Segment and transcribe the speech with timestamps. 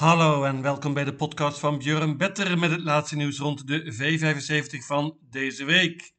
[0.00, 3.94] Hallo en welkom bij de podcast van Björn Better met het laatste nieuws rond de
[3.94, 6.12] V75 van deze week.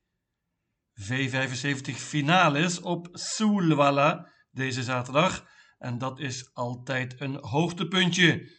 [1.01, 5.47] V75 finales op Soelwalla deze zaterdag
[5.77, 8.51] en dat is altijd een hoogtepuntje.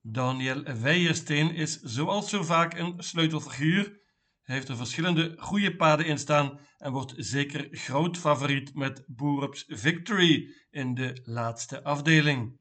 [0.00, 4.00] Daniel Weijersteen is zoals zo vaak een sleutelfiguur,
[4.42, 10.54] heeft er verschillende goede paden in staan en wordt zeker groot favoriet met Boerups Victory
[10.70, 12.58] in de laatste afdeling.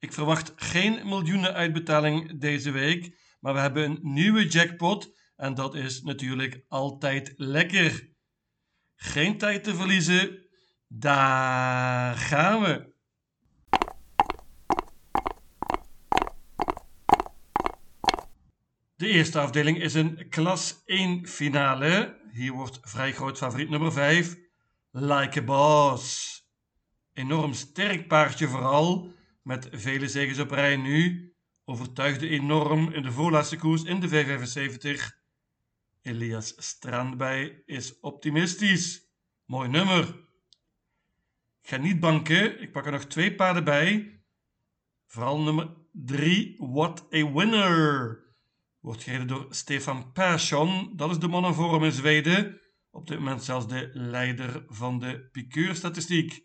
[0.00, 6.02] Ik verwacht geen miljoenenuitbetaling deze week, maar we hebben een nieuwe jackpot en dat is
[6.02, 8.08] natuurlijk altijd lekker.
[8.96, 10.46] Geen tijd te verliezen,
[10.88, 12.92] daar gaan we.
[18.96, 22.20] De eerste afdeling is een klas 1 finale.
[22.32, 24.36] Hier wordt vrij groot favoriet nummer 5,
[24.90, 26.38] Like a Boss.
[27.12, 31.32] Enorm sterk paardje vooral met vele zegens op rij nu,
[31.64, 35.18] overtuigde enorm in de voorlaatste koers in de V75.
[36.02, 39.08] Elias Strandbij is optimistisch.
[39.44, 40.28] Mooi nummer.
[41.62, 44.20] Ga niet banken, ik pak er nog twee paarden bij.
[45.06, 48.18] Vooral nummer 3, What a Winner.
[48.80, 50.96] Wordt gereden door Stefan Persson.
[50.96, 52.60] Dat is de mannenvorm in Zweden.
[52.90, 56.44] Op dit moment zelfs de leider van de piqueurstatistiek.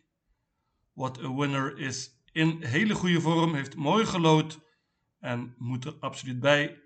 [0.94, 4.60] What a Winner is in hele goede vorm, heeft mooi gelood
[5.20, 6.82] en moet er absoluut bij.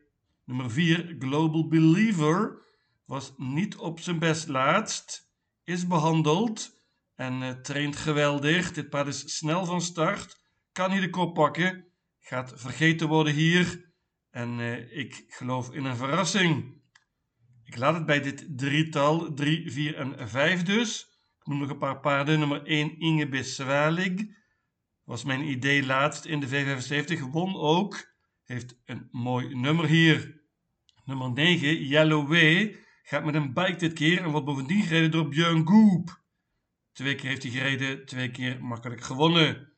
[0.45, 2.65] Nummer 4, Global Believer,
[3.05, 5.31] was niet op zijn best laatst,
[5.63, 6.81] is behandeld
[7.15, 8.71] en uh, traint geweldig.
[8.71, 10.37] Dit paard is snel van start,
[10.71, 11.85] kan hier de kop pakken,
[12.19, 13.93] gaat vergeten worden hier
[14.29, 16.81] en uh, ik geloof in een verrassing.
[17.63, 21.01] Ik laat het bij dit drietal, 3, 4 en 5 dus.
[21.39, 22.39] Ik noem nog een paar paarden.
[22.39, 24.37] Nummer 1, Inge Biswalig
[25.09, 27.29] was mijn idee laatst in de V75.
[27.31, 28.13] Won ook.
[28.43, 30.41] Heeft een mooi nummer hier.
[31.05, 32.75] Nummer 9, Yellow Way.
[33.03, 36.23] Gaat met een bike dit keer en wordt bovendien gereden door Björn Goop.
[36.91, 39.73] Twee keer heeft hij gereden, twee keer makkelijk gewonnen.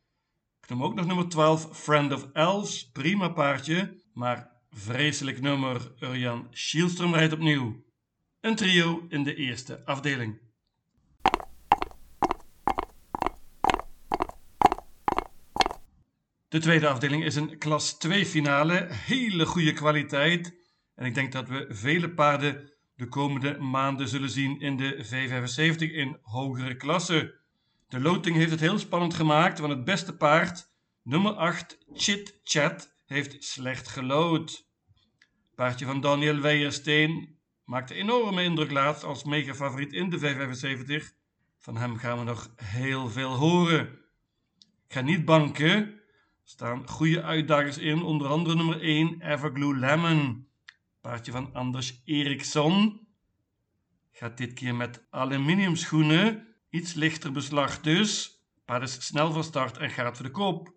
[0.62, 2.90] Ik noem ook nog nummer 12, Friend of Elves.
[2.92, 5.94] Prima paardje, maar vreselijk nummer.
[6.00, 7.84] Urjan Schielström rijdt opnieuw.
[8.40, 10.51] Een trio in de eerste afdeling.
[16.52, 18.88] De tweede afdeling is een klas 2 finale.
[18.90, 20.56] Hele goede kwaliteit.
[20.96, 25.78] En ik denk dat we vele paarden de komende maanden zullen zien in de V75
[25.78, 27.34] in hogere klassen.
[27.88, 30.72] De loting heeft het heel spannend gemaakt, want het beste paard,
[31.04, 34.68] nummer 8, Chit Chat, heeft slecht gelood.
[35.56, 41.16] Paardje van Daniel Weijersteen maakte enorme indruk laatst als mega favoriet in de V75.
[41.58, 44.00] Van hem gaan we nog heel veel horen.
[44.88, 46.01] Ik ga niet banken,
[46.52, 50.48] staan goede uitdagers in, onder andere nummer 1 Everglue Lemon.
[51.02, 53.08] Paardje van Anders Eriksson.
[54.12, 58.40] Gaat dit keer met aluminium schoenen, iets lichter beslag dus.
[58.66, 60.74] Paard is snel van start en gaat voor de kop.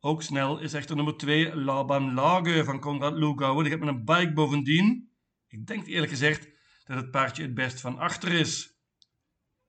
[0.00, 3.62] Ook snel is echter nummer 2 Laban Lage van Konrad Lugauer.
[3.62, 5.10] Die gaat met een bike bovendien.
[5.48, 6.48] Ik denk eerlijk gezegd
[6.84, 8.76] dat het paardje het best van achter is.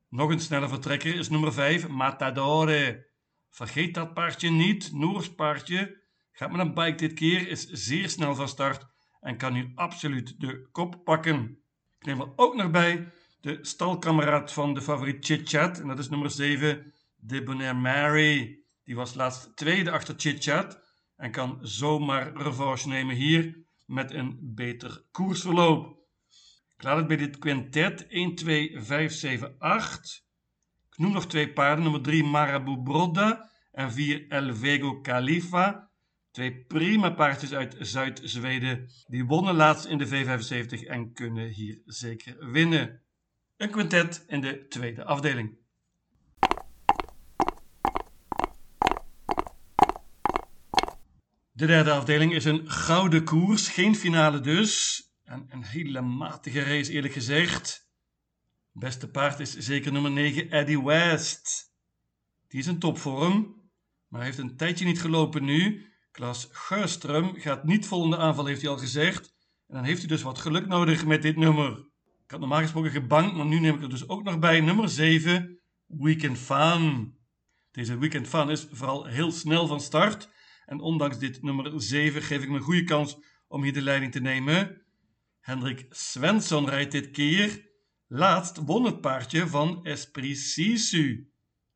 [0.09, 3.08] Nog een snelle vertrekker is nummer 5 Matadore.
[3.49, 4.91] Vergeet dat paardje niet.
[4.93, 8.85] Noors paardje gaat met een bike dit keer, is zeer snel van start
[9.19, 11.63] en kan nu absoluut de kop pakken.
[11.99, 13.11] Ik neem er ook nog bij
[13.41, 18.63] de stalkameraad van de favoriet Chit Chat en dat is nummer 7, Debonair Mary.
[18.83, 20.81] Die was laatst tweede achter Chit Chat
[21.15, 25.97] en kan zomaar revanche nemen hier met een beter koersverloop.
[26.75, 30.27] Ik laat het bij dit quintet 1, 2, 5, 7, 8
[30.99, 31.83] noem nog twee paarden.
[31.83, 35.89] Nummer 3 Marabu Brodda en 4 El Vego Khalifa.
[36.31, 38.89] Twee prima paardjes uit Zuid-Zweden.
[39.07, 43.01] Die wonnen laatst in de V75 en kunnen hier zeker winnen.
[43.57, 45.57] Een quintet in de tweede afdeling.
[51.51, 55.03] De derde afdeling is een gouden koers, geen finale dus.
[55.23, 57.88] En een hele matige race eerlijk gezegd.
[58.79, 61.73] Beste paard is zeker nummer 9, Eddie West.
[62.47, 63.55] Die is in topvorm,
[64.07, 65.87] maar heeft een tijdje niet gelopen nu.
[66.11, 69.33] Klaas Geurström gaat niet vol in de aanval, heeft hij al gezegd.
[69.67, 71.77] En dan heeft hij dus wat geluk nodig met dit nummer.
[72.23, 74.61] Ik had normaal gesproken gebankt, maar nu neem ik er dus ook nog bij.
[74.61, 77.13] Nummer 7, Weekend Fun.
[77.71, 80.29] Deze Weekend Fun is vooral heel snel van start.
[80.65, 83.17] En ondanks dit nummer 7 geef ik me een goede kans
[83.47, 84.81] om hier de leiding te nemen.
[85.39, 87.68] Hendrik Svensson rijdt dit keer.
[88.11, 91.31] Laatst won het paardje van Esprit Sisu.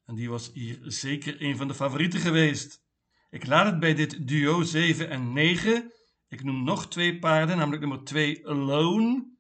[0.06, 2.84] En die was hier zeker een van de favorieten geweest.
[3.30, 5.92] Ik laat het bij dit duo 7 en 9.
[6.28, 9.32] Ik noem nog twee paarden, namelijk nummer 2 Alone.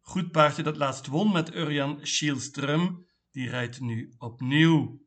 [0.00, 3.06] Goed paardje dat laatst won met Urjan Schielström.
[3.30, 5.06] Die rijdt nu opnieuw.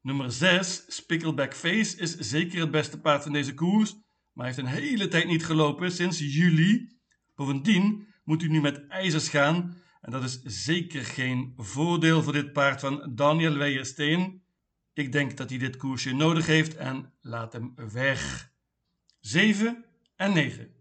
[0.00, 3.94] Nummer 6, Spickleback Face, is zeker het beste paard van deze koers,
[4.32, 6.98] maar heeft een hele tijd niet gelopen, sinds juli.
[7.34, 12.52] Bovendien moet u nu met ijzers gaan en dat is zeker geen voordeel voor dit
[12.52, 14.42] paard van Daniel Weijersteen.
[14.92, 18.50] Ik denk dat hij dit koersje nodig heeft en laat hem weg.
[19.20, 19.84] 7
[20.16, 20.76] en 9.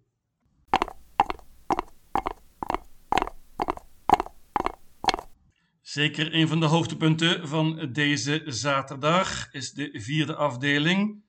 [5.82, 11.24] Zeker een van de hoogtepunten van deze zaterdag is de vierde afdeling.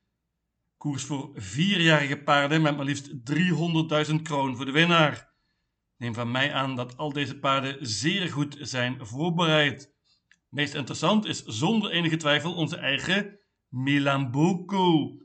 [0.77, 3.11] Koers voor vierjarige paarden met maar liefst
[4.11, 5.33] 300.000 kroon voor de winnaar.
[5.99, 9.93] Neem van mij aan dat al deze paarden zeer goed zijn voorbereid.
[10.49, 15.17] Meest interessant is zonder enige twijfel onze eigen Milan Boko.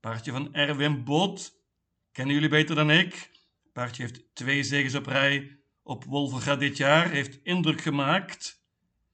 [0.00, 1.52] Paardje van Erwin Bot.
[2.12, 3.30] Kennen jullie beter dan ik?
[3.72, 7.10] Paardje heeft twee zegens op rij op Wolverga dit jaar.
[7.10, 8.62] Heeft indruk gemaakt.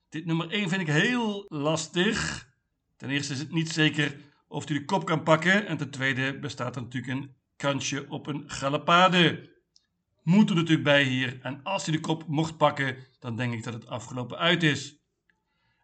[0.08, 2.48] Dit nummer 1 vind ik heel lastig.
[2.96, 4.16] Ten eerste is het niet zeker
[4.48, 5.66] of hij de kop kan pakken.
[5.66, 9.53] En ten tweede bestaat er natuurlijk een kansje op een galopade.
[10.24, 11.40] Moet er natuurlijk bij hier.
[11.42, 14.98] En als hij de kop mocht pakken, dan denk ik dat het afgelopen uit is.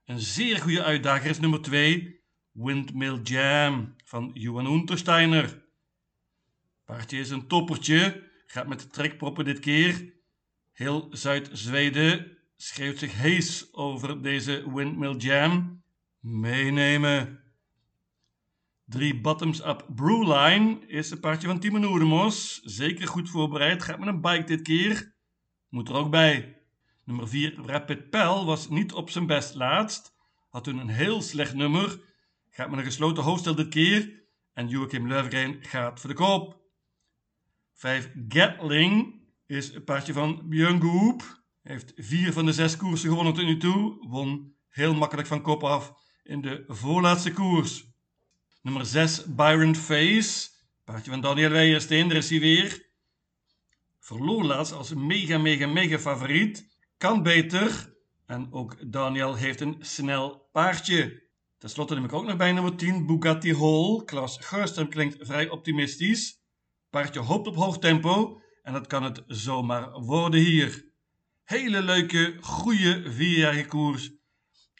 [0.04, 2.20] Een zeer goede uitdager is nummer 2,
[2.52, 5.64] Windmill Jam van Johan Untersteiner.
[6.84, 10.14] Paardje is een toppertje, gaat met de trekproppen dit keer.
[10.72, 15.82] Heel Zuid-Zweden schreeuwt zich hees over deze Windmill Jam.
[16.20, 17.40] Meenemen.
[18.90, 22.60] Drie bottoms-up Brewline is een paardje van Timo Noedemos.
[22.64, 25.14] Zeker goed voorbereid, gaat met een bike dit keer.
[25.68, 26.62] Moet er ook bij.
[27.04, 30.14] Nummer 4 Rapid Pel was niet op zijn best laatst.
[30.48, 32.00] Had toen een heel slecht nummer.
[32.48, 34.22] Gaat met een gesloten hoofdstel dit keer.
[34.52, 36.60] En Joachim Löfgren gaat voor de koop.
[37.74, 41.42] 5 Gatling is een paardje van Björn Goop.
[41.62, 44.08] Heeft vier van de zes koersen gewonnen tot nu toe.
[44.08, 45.92] Won heel makkelijk van kop af
[46.22, 47.89] in de voorlaatste koers.
[48.62, 50.48] Nummer 6, Byron Face.
[50.84, 52.88] Paardje van Daniel Weijersteen, daar is hij weer.
[53.98, 56.78] Verloor laatst als mega, mega, mega favoriet.
[56.96, 57.94] Kan beter.
[58.26, 61.22] En ook Daniel heeft een snel paardje.
[61.58, 64.04] Ten slotte neem ik ook nog bij nummer 10, Bugatti Hall.
[64.04, 66.42] Klas Gerstem klinkt vrij optimistisch.
[66.90, 68.42] Paardje hoopt op hoog tempo.
[68.62, 70.92] En dat kan het zomaar worden hier.
[71.44, 74.10] Hele leuke, goede vierjarige koers.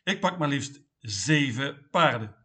[0.04, 2.39] Ik pak maar liefst zeven paarden.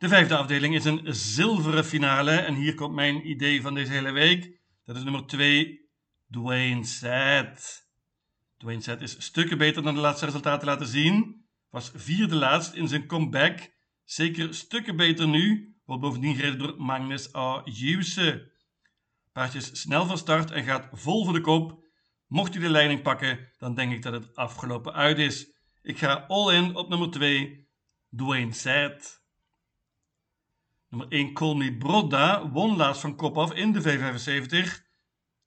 [0.00, 2.30] De vijfde afdeling is een zilveren finale.
[2.30, 4.60] En hier komt mijn idee van deze hele week.
[4.84, 5.80] Dat is nummer 2,
[6.30, 7.88] Dwayne Set.
[8.58, 11.44] Dwayne Set is stukken beter dan de laatste resultaten laten zien.
[11.70, 13.72] Was vierde laatst in zijn comeback.
[14.04, 15.74] Zeker stukken beter nu.
[15.84, 17.60] Wordt bovendien gereden door Magnus A.
[17.64, 18.52] Juwse.
[19.32, 21.84] Paardje is snel van start en gaat vol voor de kop.
[22.26, 25.52] Mocht hij de leiding pakken, dan denk ik dat het afgelopen uit is.
[25.82, 27.68] Ik ga all in op nummer 2,
[28.16, 29.19] Dwayne Set.
[30.90, 34.88] Nummer 1, Colmy Brodda, won laatst van kop af in de V75.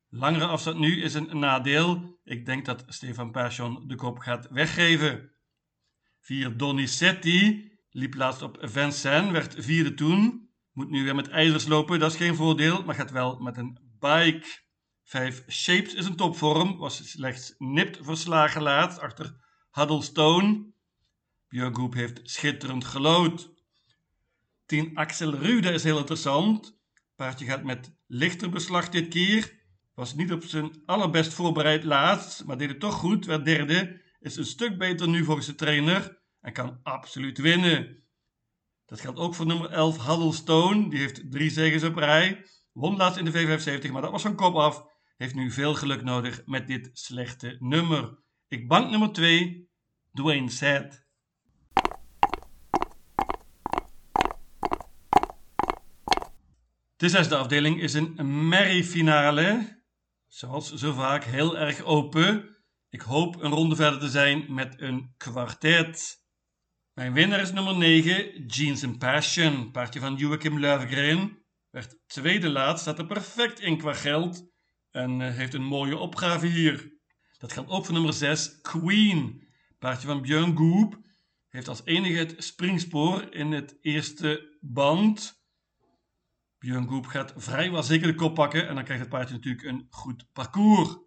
[0.10, 2.20] Langere afstand nu is een nadeel.
[2.24, 5.32] Ik denk dat Stefan Persson de kop gaat weggeven.
[6.20, 10.50] 4, Donizetti, Liep laatst op Vincennes, werd vierde toen.
[10.72, 13.80] Moet nu weer met ijzers lopen, dat is geen voordeel, maar gaat wel met een
[14.00, 14.62] bike.
[15.04, 19.36] 5 Shapes is een topvorm, was slechts nipt verslagen laatst achter
[19.72, 20.72] Huddlestone.
[21.48, 23.52] Björn Groep heeft schitterend gelood.
[24.66, 26.80] 10 Axel Rude is heel interessant.
[27.16, 29.62] Paardje gaat met lichter beslag dit keer.
[29.94, 33.26] Was niet op zijn allerbest voorbereid laatst, maar deed het toch goed.
[33.26, 34.02] Werd derde.
[34.20, 38.04] Is een stuk beter nu volgens de trainer en kan absoluut winnen.
[38.86, 40.90] Dat geldt ook voor nummer 11 Huddlestone.
[40.90, 42.46] Die heeft drie zegens op rij.
[42.72, 44.86] Won laatst in de V75, maar dat was van kop af.
[45.18, 48.18] Heeft nu veel geluk nodig met dit slechte nummer.
[48.48, 49.70] Ik bank nummer 2,
[50.14, 51.03] Dwayne Sad.
[57.04, 59.82] De zesde afdeling is een merrie-finale.
[60.28, 62.58] Zoals zo vaak heel erg open.
[62.90, 66.24] Ik hoop een ronde verder te zijn met een kwartet.
[66.94, 69.72] Mijn winnaar is nummer 9, Jeans and Passion.
[69.72, 71.46] Paardje van Joachim Löfgren.
[71.70, 74.46] Werd tweede laatst, staat er perfect in qua geld.
[74.92, 76.98] En uh, heeft een mooie opgave hier.
[77.38, 79.48] Dat geldt ook voor nummer 6, Queen.
[79.80, 81.00] Paardje van Björn Goop.
[81.50, 85.43] Heeft als enige het springspoor in het eerste band.
[86.64, 88.68] Björn Goop gaat vrijwel zeker de kop pakken.
[88.68, 90.98] En dan krijgt het paardje natuurlijk een goed parcours.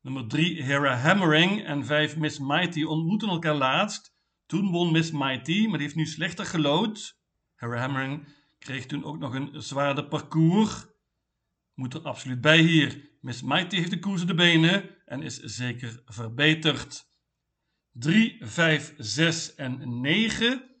[0.00, 4.14] Nummer 3 Hera Hammering en 5 Miss Mighty ontmoeten elkaar laatst.
[4.46, 7.18] Toen won Miss Mighty, maar die heeft nu slechter gelood.
[7.54, 8.26] Hera Hammering
[8.58, 10.86] kreeg toen ook nog een zwaarder parcours.
[11.74, 13.10] Moet er absoluut bij hier.
[13.20, 17.10] Miss Mighty heeft de koers op de benen en is zeker verbeterd.
[17.92, 20.80] 3, 5, 6 en 9.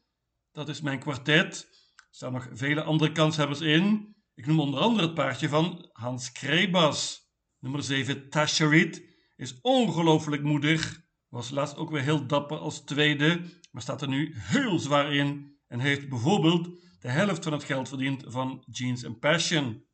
[0.52, 1.75] Dat is mijn kwartet.
[2.16, 4.14] Staan nog vele andere kanshebbers in.
[4.34, 7.30] Ik noem onder andere het paardje van Hans Krebas.
[7.58, 9.02] Nummer 7, Tasharit,
[9.36, 11.00] is ongelooflijk moedig.
[11.28, 15.58] Was laatst ook weer heel dapper als tweede, maar staat er nu heel zwaar in.
[15.66, 16.68] En heeft bijvoorbeeld
[17.00, 19.86] de helft van het geld verdiend van Jeans and Passion.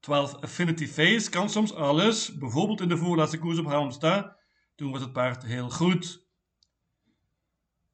[0.00, 4.36] 12 Affinity Face kan soms alles, bijvoorbeeld in de voorlaatste koers op Halmstad.
[4.74, 6.26] Toen was het paard heel goed.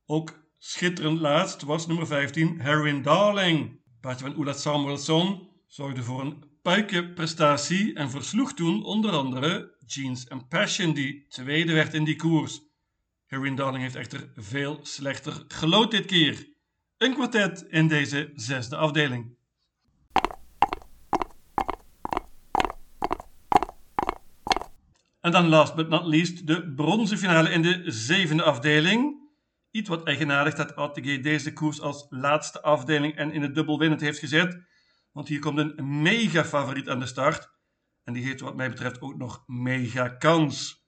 [0.06, 3.80] Ook schitterend laatst was nummer 15 Heroin Darling.
[4.00, 10.48] Paardje van Ola Samuelson zorgde voor een puikenprestatie en versloeg toen onder andere Jeans and
[10.48, 12.60] Passion die tweede werd in die koers.
[13.26, 16.48] Heroin Darling heeft echter veel slechter gelood dit keer.
[16.98, 19.36] Een kwartet in deze zesde afdeling.
[25.20, 29.23] En dan last but not least de bronzen finale in de zevende afdeling.
[29.74, 34.00] Iets wat eigenaardig dat ATG deze koers als laatste afdeling en in het dubbel winnend
[34.00, 34.58] heeft gezet.
[35.12, 37.50] Want hier komt een mega favoriet aan de start.
[38.04, 40.86] En die heeft wat mij betreft ook nog mega kans.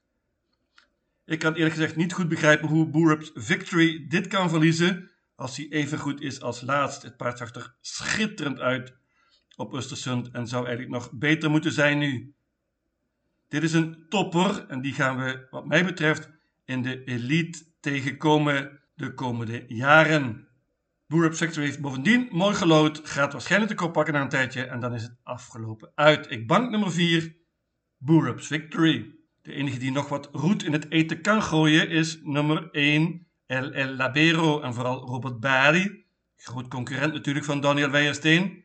[1.25, 5.69] Ik kan eerlijk gezegd niet goed begrijpen hoe Boerups Victory dit kan verliezen als hij
[5.69, 7.03] even goed is als laatst.
[7.03, 8.97] Het paard zag er schitterend uit
[9.57, 12.35] op Östersund en zou eigenlijk nog beter moeten zijn nu.
[13.49, 16.31] Dit is een topper en die gaan we wat mij betreft
[16.65, 20.49] in de elite tegenkomen de komende jaren.
[21.07, 24.81] Boerup Sector heeft bovendien mooi gelood, gaat waarschijnlijk de kop pakken na een tijdje en
[24.81, 26.31] dan is het afgelopen uit.
[26.31, 27.37] Ik bank nummer 4,
[27.97, 29.15] Boerup's Victory.
[29.43, 33.73] De enige die nog wat roet in het eten kan gooien is nummer 1, El
[33.73, 36.05] El Labero en vooral Robert Barry.
[36.37, 38.65] Groot concurrent natuurlijk van Daniel Weijersteen.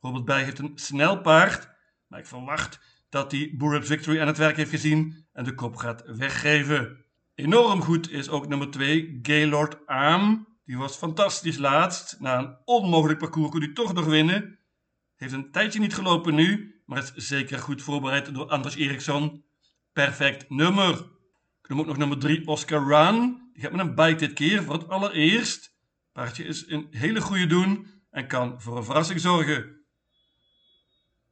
[0.00, 1.70] Robert Barry heeft een snel paard,
[2.06, 5.76] maar ik verwacht dat hij Boerup's Victory aan het werk heeft gezien en de kop
[5.76, 7.08] gaat weggeven.
[7.40, 10.46] Enorm goed is ook nummer 2, Gaylord Aam.
[10.64, 12.16] Die was fantastisch laatst.
[12.18, 14.58] Na een onmogelijk parcours kon hij toch nog winnen.
[15.16, 19.44] Heeft een tijdje niet gelopen nu, maar is zeker goed voorbereid door Anders Eriksson.
[19.92, 20.92] Perfect nummer.
[21.62, 23.50] Ik noem ook nog nummer 3, Oscar Run.
[23.52, 25.76] Die gaat met een bike dit keer voor het allereerst.
[26.12, 29.84] Paardje is een hele goede doen en kan voor een verrassing zorgen.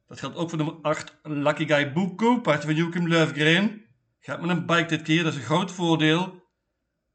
[0.07, 3.87] Dat geldt ook voor nummer 8, Lucky Guy Buko, paardje van Joachim Löfgren.
[4.19, 6.47] Gaat met een bike dit keer, dat is een groot voordeel.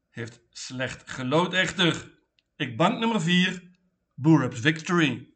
[0.09, 2.13] Heeft slecht gelood echter.
[2.55, 3.71] Ik bank nummer 4,
[4.13, 5.33] Boerups Victory.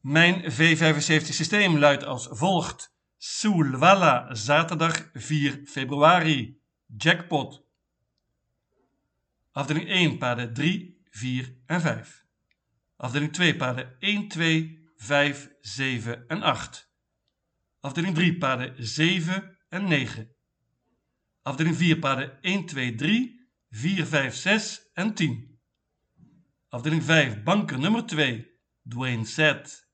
[0.00, 2.96] Mijn V75 systeem luidt als volgt.
[3.16, 6.60] Soulwalla, zaterdag 4 februari.
[6.96, 7.66] Jackpot.
[9.52, 12.26] Afdeling 1, paarden 3, 4 en 5.
[12.96, 16.88] Afdeling 2, paarden 1, 2, 5, 7 en 8.
[17.80, 20.28] Afdeling 3, paarden 7 en 9.
[21.42, 25.46] Afdeling 4, paarden 1, 2, 3, 4, 5, 6 en 10.
[26.68, 28.46] Afdeling 5, banker nummer 2,
[28.82, 29.88] Dwayne Set.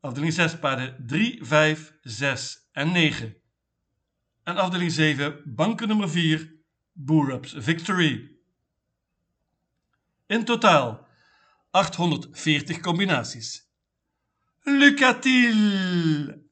[0.00, 3.40] Afdeling 6, paarden 3, 5, 6 en 9.
[4.44, 6.54] En afdeling 7, banker nummer 4,
[6.92, 8.40] Boerups Victory.
[10.26, 11.06] In totaal
[11.70, 13.65] 840 combinaties.
[14.66, 16.45] Lucatil